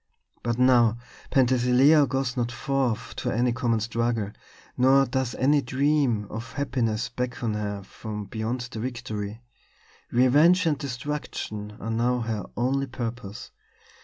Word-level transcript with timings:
But 0.41 0.57
now 0.57 0.97
Penthesilea 1.29 2.07
goes 2.07 2.35
not 2.35 2.51
forth 2.51 3.15
to 3.17 3.29
any 3.29 3.51
common 3.53 3.79
struggle, 3.81 4.31
nor 4.75 5.05
does 5.05 5.35
any 5.35 5.61
dream 5.61 6.25
of 6.31 6.53
happiness 6.53 7.07
beckon 7.09 7.53
her 7.53 7.83
from 7.83 8.25
beyond 8.25 8.61
the 8.61 8.79
victory. 8.79 9.43
Revenge 10.09 10.65
and 10.65 10.79
destruction 10.79 11.77
are 11.79 11.91
now 11.91 12.21
her 12.21 12.45
only 12.57 12.87
purpose. 12.87 13.51